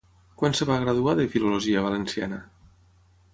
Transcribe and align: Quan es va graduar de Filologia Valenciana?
Quan 0.41 0.55
es 0.55 0.61
va 0.69 0.77
graduar 0.83 1.13
de 1.19 1.25
Filologia 1.35 1.85
Valenciana? 1.89 2.41